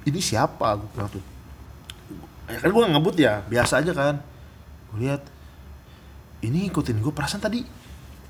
[0.05, 0.77] Ini siapa?
[0.77, 1.23] Gue bilang tuh.
[2.49, 4.15] Ya kan gue ngebut ya biasa aja kan.
[4.93, 5.21] Gue lihat
[6.41, 7.82] ini ikutin gue perasaan tadi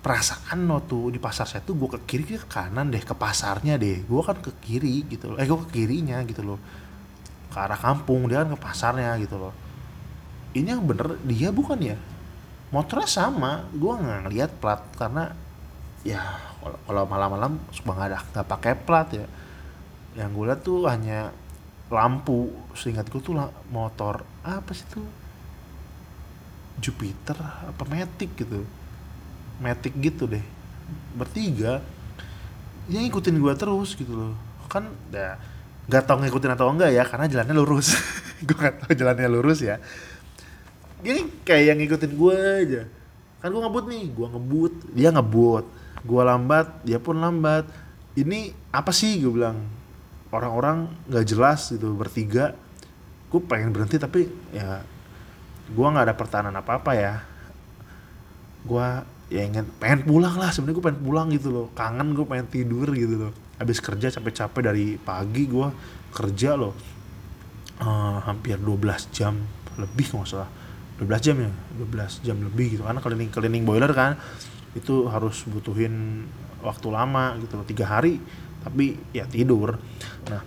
[0.04, 3.80] perasaan lo tuh di pasar saya tuh gue ke kiri ke kanan deh ke pasarnya
[3.80, 4.04] deh.
[4.04, 5.38] Gue kan ke kiri gitu loh.
[5.40, 6.60] Eh gue ke kirinya gitu loh.
[7.48, 9.56] Ke arah kampung dia kan ke pasarnya gitu loh.
[10.52, 11.96] Ini yang bener dia bukan ya?
[12.76, 13.64] Motornya sama.
[13.72, 15.32] Gue nggak ngeliat plat karena
[16.04, 16.20] ya
[16.60, 19.26] kalau malam-malam suka nggak ada nggak pakai plat ya.
[20.20, 21.32] Yang gue lihat tuh hanya
[21.88, 22.52] lampu.
[22.76, 23.40] Seingat gue tuh
[23.72, 25.08] motor apa sih tuh?
[26.84, 28.83] Jupiter apa Matic gitu
[29.64, 30.44] Matic gitu deh.
[31.16, 31.80] Bertiga
[32.88, 34.34] dia ngikutin gue terus gitu loh.
[34.68, 35.40] Kan ya
[35.88, 37.96] nggak tau ngikutin atau enggak ya karena jalannya lurus.
[38.48, 39.80] Gue nggak tau jalannya lurus ya.
[41.04, 42.82] Gini kayak yang ngikutin gue aja.
[43.44, 45.66] Kan gue ngebut nih gue ngebut dia ngebut.
[46.04, 47.68] Gue lambat dia pun lambat.
[48.16, 49.60] Ini apa sih gue bilang.
[50.32, 52.56] Orang-orang nggak jelas gitu bertiga.
[53.32, 54.84] Gue pengen berhenti tapi ya
[55.68, 57.24] gue nggak ada pertahanan apa apa ya.
[58.64, 58.88] Gue
[59.34, 61.68] ya ingin pengen pulang lah sebenarnya gue pengen pulang gitu loh.
[61.74, 63.34] Kangen gue pengen tidur gitu loh.
[63.58, 65.68] Habis kerja capek-capek dari pagi gue
[66.14, 66.78] kerja loh.
[67.82, 69.34] Uh, hampir 12 jam
[69.82, 70.50] lebih nggak salah.
[71.02, 71.50] 12 jam ya?
[71.82, 72.86] 12 jam lebih gitu.
[72.86, 74.22] Karena cleaning cleaning boiler kan
[74.78, 76.30] itu harus butuhin
[76.62, 77.66] waktu lama gitu loh.
[77.66, 78.22] Tiga hari
[78.62, 79.82] tapi ya tidur.
[80.30, 80.42] Nah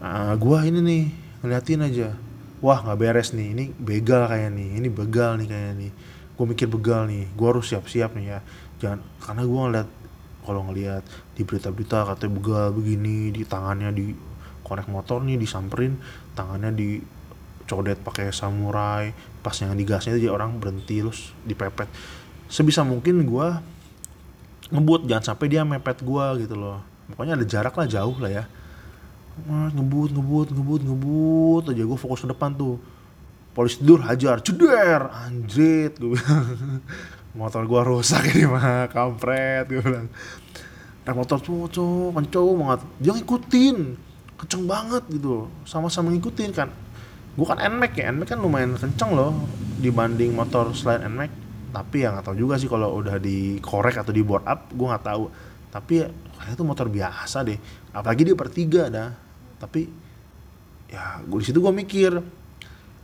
[0.00, 1.04] uh, gue ini nih
[1.44, 2.16] ngeliatin aja.
[2.64, 3.52] Wah nggak beres nih.
[3.52, 4.68] Ini begal kayak nih.
[4.80, 5.92] Ini begal nih kayak nih
[6.42, 8.38] gue mikir begal nih gue harus siap-siap nih ya.
[8.82, 9.88] Jangan karena gue ngeliat
[10.42, 11.06] kalau ngeliat
[11.38, 14.10] di berita-berita katanya begal begini di tangannya di
[14.66, 15.94] konek motor nih disamperin
[16.34, 16.98] tangannya di
[17.70, 21.86] codet pakai samurai pas yang digasnya itu orang berhenti terus dipepet.
[22.50, 23.48] Sebisa mungkin gue
[24.74, 26.82] ngebut jangan sampai dia mepet gue gitu loh.
[27.14, 28.44] Pokoknya ada jarak lah jauh lah ya.
[29.46, 32.82] Ngebut ngebut ngebut ngebut aja gue fokus ke depan tuh
[33.52, 35.08] polisi tidur hajar ceder.
[35.12, 36.16] Anjrit gue
[37.40, 38.88] motor gue rusak ini mah.
[38.88, 40.08] Kampret gue bilang.
[41.02, 43.78] Naik motor tuh cowok kenceng banget dia ngikutin.
[44.40, 46.68] Kenceng banget gitu sama-sama ngikutin kan.
[47.36, 48.04] Gue kan NMAX ya.
[48.12, 49.32] NMAX kan lumayan kenceng loh
[49.80, 51.32] dibanding motor selain NMAX
[51.72, 55.04] tapi ya nggak tahu juga sih kalau udah dikorek atau di board up gue nggak
[55.04, 55.24] tahu.
[55.72, 57.56] Tapi ya kayak itu motor biasa deh.
[57.96, 59.10] Apalagi dia bertiga dah.
[59.56, 59.88] Tapi
[60.92, 62.41] ya gue di situ gue mikir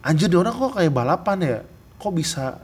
[0.08, 1.58] anjir dia orang kok kayak balapan ya?
[2.00, 2.56] Kok bisa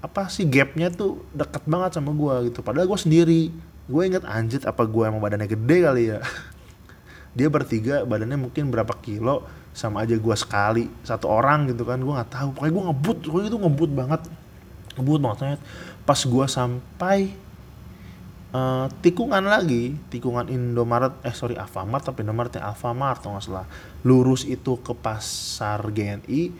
[0.00, 2.64] apa sih gapnya tuh deket banget sama gue gitu.
[2.64, 3.42] Padahal gue sendiri.
[3.84, 6.18] Gue inget anjir apa gue emang badannya gede kali ya?
[7.36, 9.44] Dia bertiga badannya mungkin berapa kilo
[9.76, 12.00] sama aja gue sekali satu orang gitu kan.
[12.00, 12.48] Gue nggak tahu.
[12.56, 14.22] Pokoknya gue ngebut gue itu ngebut banget.
[14.96, 15.60] Ngebut banget
[16.02, 17.18] pas gue sampai
[18.52, 19.96] uh, tikungan lagi.
[20.12, 23.66] Tikungan Indomaret eh sorry Alfamart tapi Indomaret ya Alfamart atau nggak salah.
[24.06, 26.52] Lurus itu ke pasar GNI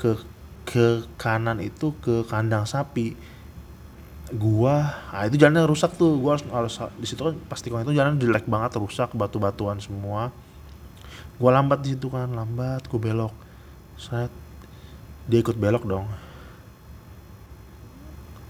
[0.00, 0.18] ke
[0.66, 3.14] ke kanan itu ke kandang sapi.
[4.34, 6.18] Gua ah itu jalannya rusak tuh.
[6.18, 10.34] Gua harus harus di situ kan pas tikungan itu jalan jelek banget rusak batu-batuan semua.
[11.36, 13.28] Gue lambat di situ kan lambat gue belok.
[14.00, 14.32] Set.
[15.28, 16.08] Dia ikut belok dong.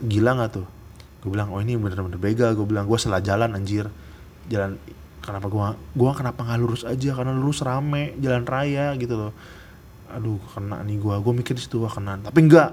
[0.07, 0.76] Gila nggak tuh
[1.27, 2.87] gue bilang oh ini bener-bener begal gue bilang.
[2.87, 3.91] Gue salah jalan anjir.
[4.47, 4.79] Jalan
[5.19, 5.67] kenapa gue
[5.99, 7.11] gua kenapa nggak lurus aja?
[7.19, 9.33] Karena lurus rame jalan raya gitu loh.
[10.15, 12.23] Aduh kena nih gue gue mikir situ gue kena.
[12.23, 12.71] Tapi enggak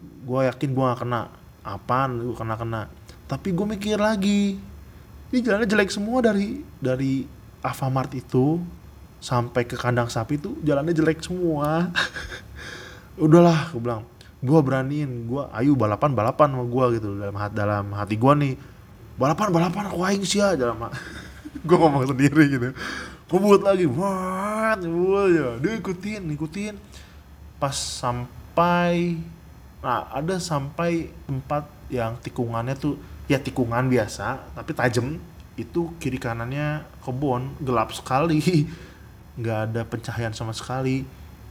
[0.00, 1.32] gue yakin gue gak kena.
[1.64, 2.20] Apaan?
[2.20, 2.82] Gue kena kena.
[3.24, 4.60] Tapi gue mikir lagi.
[5.32, 7.24] Ini jalannya jelek semua dari dari
[7.64, 8.60] Alfamart itu
[9.20, 11.88] sampai ke kandang sapi itu jalannya jelek semua.
[13.24, 14.04] Udahlah gue bilang
[14.40, 17.08] gue beraniin gue ayo balapan balapan sama gue gitu.
[17.20, 18.54] Dalam hati dalam hati gue nih
[19.20, 20.80] balapan balapan aku aing sih ya dalam
[21.68, 22.68] gue ngomong sendiri gitu.
[23.30, 26.74] Gue buat lagi buat buat ya dia ikutin ikutin.
[27.60, 29.20] Pas sampai
[29.80, 35.16] nah ada sampai tempat yang tikungannya tuh ya tikungan biasa tapi tajam
[35.56, 38.40] itu kiri kanannya kebun gelap sekali.
[39.40, 41.04] Nggak ada pencahayaan sama sekali.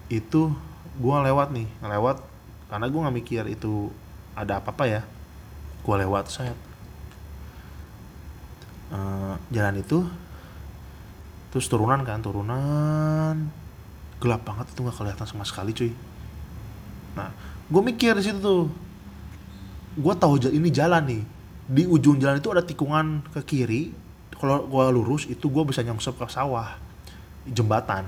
[0.10, 0.58] Itu
[0.98, 2.39] gua lewat nih ngelewat
[2.70, 3.90] karena gue nggak mikir itu
[4.38, 5.02] ada apa apa ya.
[5.82, 6.54] Gue lewat saya
[8.94, 10.06] uh, jalan itu
[11.50, 13.50] terus turunan kan turunan.
[14.22, 15.92] Gelap banget itu nggak kelihatan sama sekali cuy.
[17.18, 17.34] Nah
[17.70, 18.70] gue mikir di situ tuh
[19.98, 21.24] gue tahu ini jalan nih.
[21.70, 23.94] Di ujung jalan itu ada tikungan ke kiri.
[24.40, 26.78] Kalau gue lurus itu gue bisa nyongsep ke sawah.
[27.50, 28.06] Jembatan.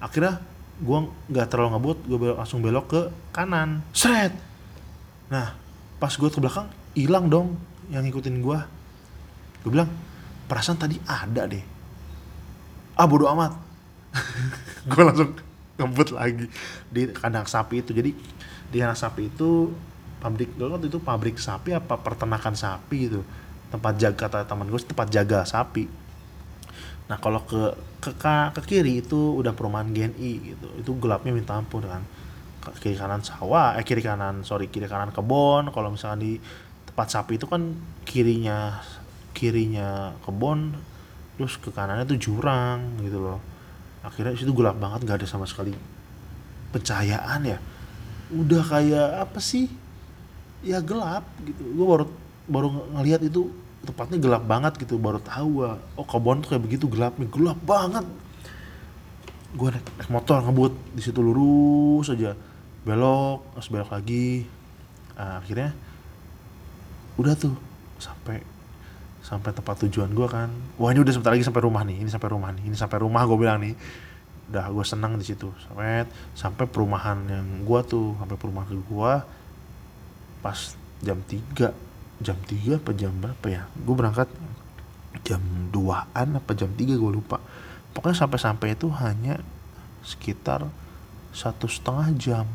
[0.00, 0.40] Akhirnya
[0.80, 3.02] gue nggak terlalu ngebut gue langsung belok ke
[3.36, 3.84] kanan.
[3.92, 4.32] Seret!
[5.28, 5.52] Nah
[6.00, 7.60] pas gue ke belakang hilang dong
[7.92, 8.58] yang ngikutin gue
[9.60, 9.92] gue bilang
[10.48, 11.62] perasaan tadi ada deh.
[12.96, 13.54] Ah bodo amat.
[14.90, 15.36] Gue langsung
[15.78, 16.50] ngebut lagi.
[16.90, 17.94] Di kandang sapi itu.
[17.94, 18.10] Jadi
[18.72, 19.70] di kandang sapi itu
[20.20, 23.20] pabrik dulu itu pabrik sapi apa peternakan sapi gitu.
[23.70, 25.99] Tempat jaga kata teman gue tempat jaga sapi
[27.10, 28.14] Nah kalau ke ke
[28.54, 30.68] ke kiri itu udah perumahan GNI gitu.
[30.78, 32.06] Itu gelapnya minta ampun kan.
[32.78, 35.74] Kiri kanan sawah, eh kiri kanan sorry kiri kanan kebon.
[35.74, 36.38] Kalau misalnya di
[36.86, 37.74] tempat sapi itu kan
[38.06, 38.78] kirinya
[39.34, 40.78] kirinya kebon,
[41.34, 43.42] terus ke kanannya tuh jurang gitu loh.
[44.06, 45.74] Akhirnya situ gelap banget nggak ada sama sekali
[46.70, 47.58] pencahayaan ya.
[48.30, 49.66] Udah kayak apa sih?
[50.62, 51.64] Ya gelap gitu.
[51.74, 52.06] Gue baru
[52.46, 56.84] baru ngelihat itu tempatnya gelap banget gitu baru tahu gua oh kebun tuh kayak begitu
[56.86, 58.06] gelapnya gelap banget.
[59.50, 62.36] Gue naik, naik motor ngebut di situ lurus aja.
[62.86, 64.46] Belok terus belok lagi.
[65.18, 65.74] Nah, akhirnya
[67.18, 67.56] udah tuh
[68.00, 68.40] sampai
[69.20, 70.48] sampai tempat tujuan gue kan.
[70.78, 73.22] Wah ini udah sebentar lagi sampai rumah nih ini sampai rumah nih ini sampai rumah
[73.26, 73.74] gue bilang nih.
[74.50, 79.12] Udah gue senang di situ sampai sampai perumahan yang gue tuh sampai perumahan gue
[80.40, 80.58] pas
[81.04, 81.89] jam 3
[82.20, 83.62] jam 3 apa jam berapa ya?
[83.80, 84.28] Gue berangkat
[85.24, 85.40] jam
[85.72, 87.40] 2an apa jam 3 gue lupa.
[87.96, 89.40] Pokoknya sampai-sampai itu hanya
[90.04, 90.68] sekitar
[91.32, 92.46] satu setengah jam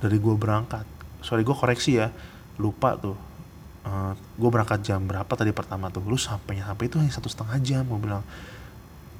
[0.00, 0.86] dari gue berangkat.
[1.20, 2.08] Sorry gue koreksi ya
[2.56, 3.18] lupa tuh.
[3.82, 6.06] Uh, eh, gue berangkat jam berapa tadi pertama tuh?
[6.06, 8.24] Lu sampainya sampai itu hanya satu setengah jam gue bilang.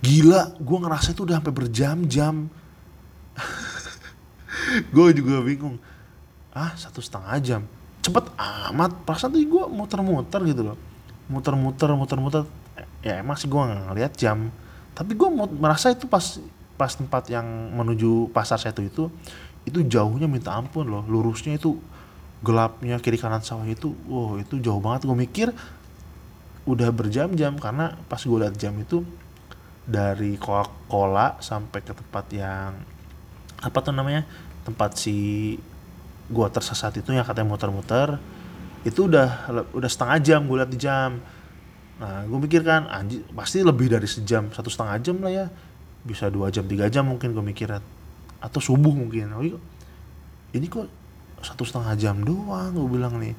[0.02, 2.50] Gila gue ngerasa itu udah sampai berjam-jam.
[4.94, 5.78] Gue juga bingung.
[6.50, 7.62] Ah satu setengah jam
[8.02, 8.92] cepet amat.
[9.06, 10.78] Perasaan tuh gue muter-muter gitu loh.
[11.30, 12.42] Muter-muter muter-muter.
[13.00, 14.50] Ya emang sih gue ngeliat jam.
[14.92, 16.42] Tapi gue merasa itu pas
[16.76, 19.06] pas tempat yang menuju pasar saya itu
[19.62, 21.06] itu jauhnya minta ampun loh.
[21.06, 21.78] Lurusnya itu
[22.42, 25.06] gelapnya kiri kanan sawah itu wow itu jauh banget.
[25.06, 25.48] Gue mikir
[26.66, 27.54] udah berjam-jam.
[27.56, 29.06] Karena pas gue liat jam itu
[29.82, 32.70] dari Coca-Cola sampai ke tempat yang
[33.62, 34.26] apa tuh namanya
[34.66, 35.54] tempat si
[36.32, 38.16] gua tersesat itu yang katanya muter-muter
[38.82, 41.22] itu udah udah setengah jam gue liat di jam.
[42.02, 45.46] Nah gue mikir kan anjir pasti lebih dari sejam satu setengah jam lah ya.
[46.02, 47.70] Bisa dua jam tiga jam mungkin gue mikir
[48.42, 49.30] atau subuh mungkin.
[49.38, 49.58] Oh, iya.
[50.52, 50.90] ini kok
[51.46, 53.38] satu setengah jam doang gue bilang nih.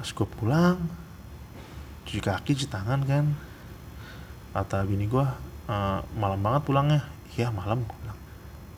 [0.00, 0.80] Pas gue pulang
[2.08, 3.28] cuci kaki cuci tangan kan.
[4.56, 5.24] Kata bini gue
[5.68, 5.76] e,
[6.16, 7.02] malam banget pulangnya.
[7.36, 7.84] Iya malam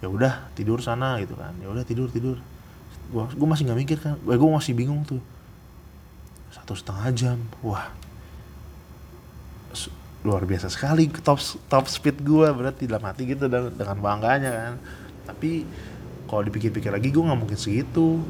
[0.02, 1.54] ya udah tidur sana gitu kan.
[1.62, 2.42] Ya udah tidur tidur
[3.12, 4.14] gua gua masih nggak mikir kan.
[4.22, 5.20] Gue masih bingung tuh.
[6.54, 7.38] Satu setengah jam.
[7.60, 7.90] Wah.
[10.24, 11.36] Luar biasa sekali top
[11.68, 14.74] top speed gue berarti dalam hati gitu dengan bangganya kan.
[15.28, 15.68] Tapi
[16.24, 18.24] kalau dipikir-pikir lagi gue nggak mungkin segitu.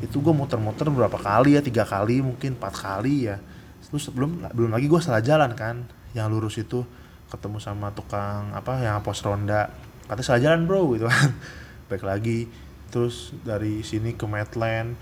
[0.00, 1.60] Itu gue muter-muter berapa kali ya?
[1.60, 3.36] Tiga kali mungkin empat kali ya.
[3.84, 5.84] Terus belum belum lagi gue salah jalan kan.
[6.16, 6.80] Yang lurus itu
[7.28, 9.68] ketemu sama tukang apa yang pos ronda.
[10.08, 11.36] Katanya salah jalan bro gitu kan.
[11.92, 12.48] Baik lagi
[12.90, 14.94] terus dari sini ke Medland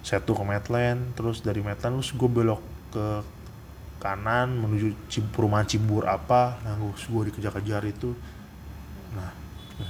[0.00, 3.06] satu ke Medland terus dari Medland terus gue belok ke
[4.00, 4.96] kanan menuju
[5.30, 8.16] perumahan Cibur apa nah gue, gue dikejar-kejar itu.
[9.12, 9.30] Nah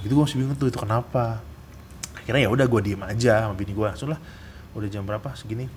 [0.03, 1.39] itu gue masih bingung tuh itu kenapa?
[2.19, 4.19] Akhirnya ya udah gue diem aja sama bini gue langsung lah
[4.75, 5.31] udah jam berapa?
[5.33, 5.71] Segini.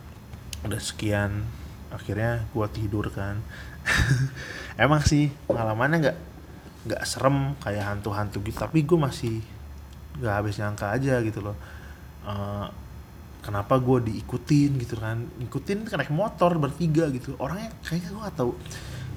[0.67, 1.47] Udah sekian
[1.95, 3.39] akhirnya gue tidur kan.
[4.85, 6.19] Emang sih pengalamannya nggak
[6.85, 9.41] nggak serem kayak hantu-hantu gitu tapi gue masih
[10.19, 11.57] nggak habis nyangka aja gitu loh.
[12.25, 12.67] Eh,
[13.45, 15.21] kenapa gue diikutin gitu kan?
[15.45, 17.37] Ikutin naik motor bertiga gitu.
[17.37, 18.53] Orangnya kayaknya gue nggak tahu.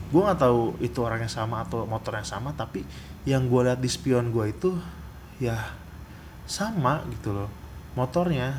[0.07, 2.83] Gue nggak tahu itu orangnya sama atau motornya sama tapi
[3.27, 4.71] yang gue lihat di spion gue itu
[5.39, 5.55] ya
[6.47, 7.49] sama gitu loh.
[7.95, 8.55] Motornya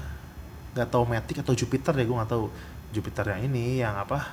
[0.73, 2.47] nggak tahu Matic atau Jupiter ya gue nggak tahu.
[2.89, 4.33] Jupiter yang ini yang apa?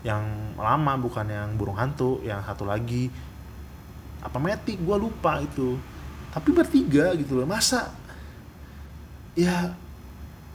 [0.00, 0.24] Yang
[0.56, 3.12] lama bukan yang burung hantu yang satu lagi.
[4.24, 4.80] Apa Matic?
[4.80, 5.76] Gue lupa itu
[6.32, 7.46] tapi bertiga gitu loh.
[7.46, 7.92] Masa?
[9.36, 9.76] Ya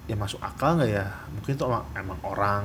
[0.09, 1.05] ya masuk akal nggak ya?
[1.37, 2.63] Mungkin itu emang, emang orang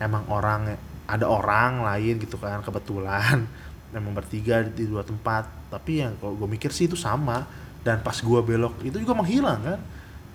[0.00, 0.60] emang orang
[1.08, 3.48] ada orang lain gitu kan kebetulan.
[3.96, 5.50] Memang bertiga di dua tempat.
[5.66, 7.42] Tapi yang kalau gue mikir sih itu sama.
[7.80, 9.80] Dan pas gue belok itu juga menghilang kan?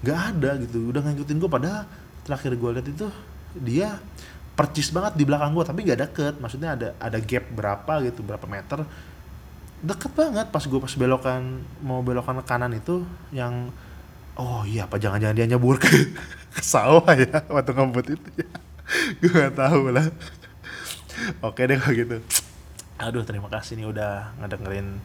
[0.04, 0.92] Nggak ada gitu.
[0.92, 1.88] Udah ngikutin gue padahal
[2.28, 3.08] terakhir gue lihat itu
[3.56, 3.96] dia
[4.58, 6.34] percis banget di belakang gue tapi nggak deket.
[6.44, 8.84] Maksudnya ada ada gap berapa gitu berapa meter
[9.84, 13.04] deket banget pas gue pas belokan mau belokan kanan itu
[13.36, 13.74] yang
[14.40, 15.90] oh iya apa jangan-jangan dia nyebur ke,
[16.56, 18.50] ke sawah ya waktu ngebut itu ya.
[19.18, 20.06] Gue nggak tahu lah.
[21.42, 22.18] Oke deh kalau gitu.
[23.02, 25.02] Aduh terima kasih nih udah ngedengerin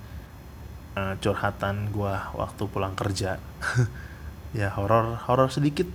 [1.01, 3.41] eh, curhatan gue waktu pulang kerja.
[4.51, 5.87] Ya horor horor sedikit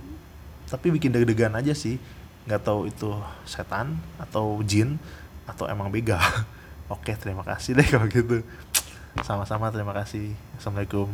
[0.64, 2.00] tapi bikin deg-degan aja sih.
[2.48, 3.12] Nggak tahu itu
[3.44, 4.96] setan atau jin
[5.44, 6.24] atau emang begal
[6.92, 8.44] oke terima kasih deh kalau gitu.
[9.24, 10.36] Sama-sama terima kasih.
[10.60, 11.08] Assalamualaikum